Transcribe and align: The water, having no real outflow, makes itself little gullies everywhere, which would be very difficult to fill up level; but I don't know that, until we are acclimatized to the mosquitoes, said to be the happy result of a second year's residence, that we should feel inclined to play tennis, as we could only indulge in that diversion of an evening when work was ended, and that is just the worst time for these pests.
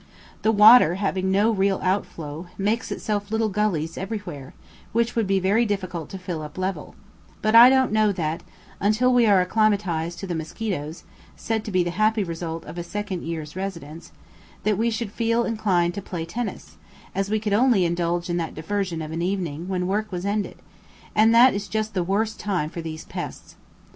The 0.41 0.51
water, 0.51 0.95
having 0.95 1.29
no 1.29 1.51
real 1.51 1.79
outflow, 1.83 2.47
makes 2.57 2.91
itself 2.91 3.29
little 3.29 3.49
gullies 3.49 3.99
everywhere, 3.99 4.55
which 4.93 5.15
would 5.15 5.27
be 5.27 5.39
very 5.39 5.63
difficult 5.63 6.09
to 6.09 6.17
fill 6.17 6.41
up 6.41 6.57
level; 6.57 6.95
but 7.43 7.53
I 7.53 7.69
don't 7.69 7.91
know 7.91 8.11
that, 8.13 8.41
until 8.79 9.13
we 9.13 9.27
are 9.27 9.39
acclimatized 9.41 10.17
to 10.17 10.25
the 10.25 10.33
mosquitoes, 10.33 11.03
said 11.35 11.63
to 11.65 11.71
be 11.71 11.83
the 11.83 11.91
happy 11.91 12.23
result 12.23 12.65
of 12.65 12.79
a 12.79 12.83
second 12.83 13.21
year's 13.25 13.55
residence, 13.55 14.11
that 14.63 14.75
we 14.75 14.89
should 14.89 15.11
feel 15.11 15.43
inclined 15.43 15.93
to 15.93 16.01
play 16.01 16.25
tennis, 16.25 16.77
as 17.13 17.29
we 17.29 17.39
could 17.39 17.53
only 17.53 17.85
indulge 17.85 18.27
in 18.27 18.37
that 18.37 18.55
diversion 18.55 19.03
of 19.03 19.11
an 19.11 19.21
evening 19.21 19.67
when 19.67 19.85
work 19.85 20.11
was 20.11 20.25
ended, 20.25 20.57
and 21.13 21.31
that 21.35 21.53
is 21.53 21.67
just 21.67 21.93
the 21.93 22.03
worst 22.03 22.39
time 22.39 22.71
for 22.71 22.81
these 22.81 23.05
pests. 23.05 23.55